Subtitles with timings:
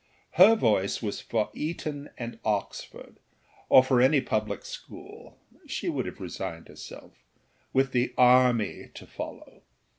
[0.31, 3.19] Her voice was for Eton and Oxford,
[3.69, 7.11] or for any public school (she would have resigned herself)
[7.71, 9.61] with the army to follow.